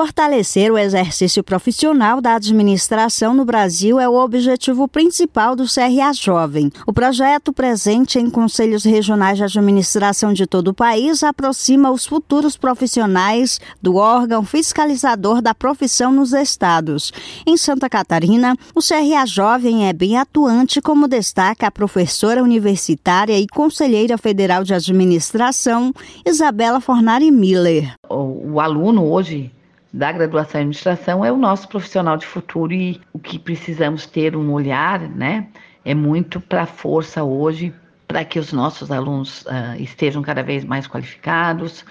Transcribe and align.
Fortalecer 0.00 0.72
o 0.72 0.78
exercício 0.78 1.44
profissional 1.44 2.22
da 2.22 2.36
administração 2.36 3.34
no 3.34 3.44
Brasil 3.44 4.00
é 4.00 4.08
o 4.08 4.14
objetivo 4.14 4.88
principal 4.88 5.54
do 5.54 5.66
CRA 5.66 6.10
Jovem. 6.14 6.72
O 6.86 6.92
projeto, 6.92 7.52
presente 7.52 8.18
em 8.18 8.30
conselhos 8.30 8.82
regionais 8.82 9.36
de 9.36 9.44
administração 9.44 10.32
de 10.32 10.46
todo 10.46 10.68
o 10.68 10.74
país, 10.74 11.22
aproxima 11.22 11.90
os 11.90 12.06
futuros 12.06 12.56
profissionais 12.56 13.60
do 13.82 13.96
órgão 13.96 14.42
fiscalizador 14.42 15.42
da 15.42 15.54
profissão 15.54 16.10
nos 16.10 16.32
estados. 16.32 17.12
Em 17.46 17.58
Santa 17.58 17.86
Catarina, 17.86 18.56
o 18.74 18.80
CRA 18.80 19.26
Jovem 19.26 19.86
é 19.86 19.92
bem 19.92 20.16
atuante, 20.16 20.80
como 20.80 21.06
destaca 21.06 21.66
a 21.66 21.70
professora 21.70 22.42
universitária 22.42 23.38
e 23.38 23.46
conselheira 23.46 24.16
federal 24.16 24.64
de 24.64 24.72
administração, 24.72 25.92
Isabela 26.24 26.80
Fornari 26.80 27.30
Miller. 27.30 27.92
O, 28.08 28.58
aluno 28.58 29.04
hoje 29.04 29.52
da 29.92 30.12
graduação 30.12 30.60
em 30.60 30.64
administração 30.64 31.24
é 31.24 31.32
o 31.32 31.36
nosso 31.36 31.68
profissional 31.68 32.16
de 32.16 32.26
futuro 32.26 32.72
e 32.72 33.00
o 33.12 33.18
que 33.18 33.38
precisamos 33.38 34.06
ter 34.06 34.36
um 34.36 34.52
olhar, 34.52 35.00
né, 35.00 35.48
é 35.84 35.94
muito 35.94 36.40
para 36.40 36.62
a 36.62 36.66
força 36.66 37.24
hoje 37.24 37.74
para 38.06 38.24
que 38.24 38.38
os 38.38 38.52
nossos 38.52 38.90
alunos 38.90 39.42
uh, 39.42 39.80
estejam 39.80 40.20
cada 40.20 40.42
vez 40.42 40.64
mais 40.64 40.86
qualificados, 40.86 41.84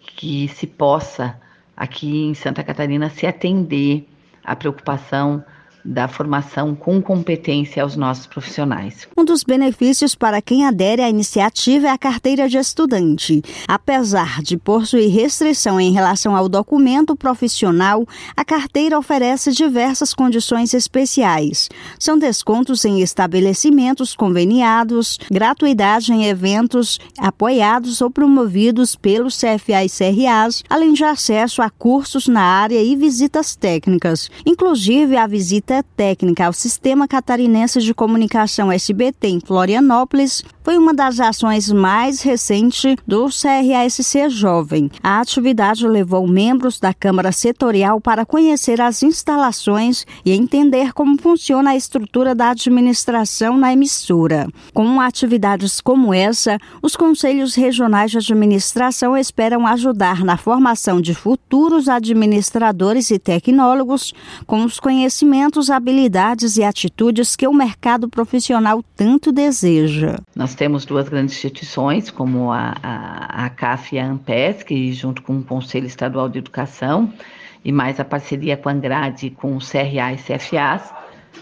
que 0.00 0.48
se 0.48 0.66
possa 0.66 1.40
aqui 1.76 2.26
em 2.26 2.34
Santa 2.34 2.62
Catarina 2.64 3.08
se 3.10 3.26
atender 3.26 4.08
à 4.44 4.56
preocupação 4.56 5.44
da 5.84 6.06
formação 6.06 6.74
com 6.74 7.00
competência 7.00 7.82
aos 7.82 7.96
nossos 7.96 8.26
profissionais. 8.26 9.08
Um 9.16 9.24
dos 9.24 9.42
benefícios 9.42 10.14
para 10.14 10.40
quem 10.40 10.66
adere 10.66 11.02
à 11.02 11.08
iniciativa 11.08 11.88
é 11.88 11.90
a 11.90 11.98
carteira 11.98 12.48
de 12.48 12.56
estudante. 12.56 13.42
Apesar 13.66 14.42
de 14.42 14.56
possuir 14.56 15.10
restrição 15.10 15.80
em 15.80 15.92
relação 15.92 16.36
ao 16.36 16.48
documento 16.48 17.16
profissional, 17.16 18.06
a 18.36 18.44
carteira 18.44 18.98
oferece 18.98 19.52
diversas 19.52 20.14
condições 20.14 20.74
especiais. 20.74 21.68
São 21.98 22.18
descontos 22.18 22.84
em 22.84 23.00
estabelecimentos 23.00 24.14
conveniados, 24.14 25.18
gratuidade 25.30 26.12
em 26.12 26.26
eventos 26.26 26.98
apoiados 27.18 28.00
ou 28.00 28.10
promovidos 28.10 28.94
pelos 28.94 29.36
CFA 29.36 29.84
e 29.84 29.88
CRAs, 29.88 30.62
além 30.68 30.92
de 30.92 31.04
acesso 31.04 31.62
a 31.62 31.70
cursos 31.70 32.28
na 32.28 32.42
área 32.42 32.82
e 32.82 32.94
visitas 32.94 33.56
técnicas, 33.56 34.30
inclusive 34.46 35.16
a 35.16 35.26
visita 35.26 35.71
técnica 35.80 36.46
ao 36.46 36.52
Sistema 36.52 37.06
Catarinense 37.06 37.80
de 37.80 37.94
Comunicação 37.94 38.72
SBT 38.72 39.28
em 39.28 39.38
Florianópolis 39.40 40.42
foi 40.62 40.78
uma 40.78 40.94
das 40.94 41.18
ações 41.18 41.70
mais 41.70 42.22
recentes 42.22 42.96
do 43.06 43.26
CRASC 43.26 44.30
Jovem. 44.30 44.90
A 45.02 45.20
atividade 45.20 45.86
levou 45.86 46.26
membros 46.26 46.78
da 46.78 46.94
Câmara 46.94 47.32
Setorial 47.32 48.00
para 48.00 48.24
conhecer 48.24 48.80
as 48.80 49.02
instalações 49.02 50.06
e 50.24 50.32
entender 50.32 50.92
como 50.92 51.20
funciona 51.20 51.70
a 51.70 51.76
estrutura 51.76 52.34
da 52.34 52.50
administração 52.50 53.58
na 53.58 53.72
emissora. 53.72 54.48
Com 54.72 55.00
atividades 55.00 55.80
como 55.80 56.14
essa, 56.14 56.58
os 56.80 56.94
conselhos 56.94 57.54
regionais 57.54 58.10
de 58.10 58.18
administração 58.18 59.16
esperam 59.16 59.66
ajudar 59.66 60.24
na 60.24 60.36
formação 60.36 61.00
de 61.00 61.14
futuros 61.14 61.88
administradores 61.88 63.10
e 63.10 63.18
tecnólogos 63.18 64.12
com 64.46 64.64
os 64.64 64.78
conhecimentos 64.78 65.70
habilidades 65.70 66.56
e 66.56 66.62
atitudes 66.62 67.34
que 67.34 67.48
o 67.48 67.52
mercado 67.52 68.08
profissional 68.08 68.82
tanto 68.96 69.32
deseja. 69.32 70.18
Temos 70.54 70.84
duas 70.84 71.08
grandes 71.08 71.34
instituições, 71.34 72.10
como 72.10 72.52
a, 72.52 72.74
a, 72.82 73.46
a 73.46 73.50
CAF 73.50 73.94
e 73.94 73.98
a 73.98 74.06
AMPES, 74.06 74.62
que 74.62 74.92
junto 74.92 75.22
com 75.22 75.38
o 75.38 75.42
Conselho 75.42 75.86
Estadual 75.86 76.28
de 76.28 76.38
Educação, 76.38 77.12
e 77.64 77.70
mais 77.70 78.00
a 78.00 78.04
parceria 78.04 78.56
com 78.56 78.68
a 78.68 78.72
Angrade, 78.72 79.30
com 79.30 79.56
o 79.56 79.58
CRA 79.58 80.12
e 80.12 80.16
CFAs, 80.16 80.92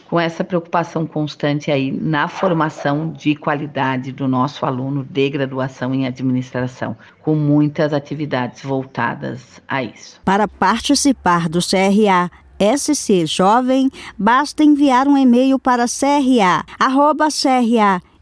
com 0.09 0.19
essa 0.19 0.43
preocupação 0.43 1.07
constante 1.07 1.71
aí 1.71 1.93
na 1.93 2.29
formação 2.29 3.13
de 3.13 3.35
qualidade 3.35 4.13
do 4.13 4.27
nosso 4.27 4.67
aluno 4.67 5.07
de 5.09 5.31
graduação 5.31 5.95
em 5.95 6.07
administração, 6.07 6.97
com 7.23 7.35
muitas 7.35 7.93
atividades 7.93 8.63
voltadas 8.63 9.61
a 9.69 9.83
isso. 9.83 10.21
Para 10.25 10.49
participar 10.49 11.49
do 11.49 11.61
CRA 11.61 12.31
SC 12.77 13.25
Jovem, 13.25 13.91
basta 14.19 14.63
enviar 14.63 15.09
um 15.09 15.17
e-mail 15.17 15.59
para 15.59 15.87
cra 15.87 16.65